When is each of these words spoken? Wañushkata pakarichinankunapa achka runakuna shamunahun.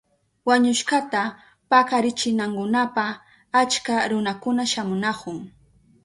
Wañushkata 0.47 1.21
pakarichinankunapa 1.69 3.05
achka 3.59 3.93
runakuna 4.11 4.63
shamunahun. 4.71 5.37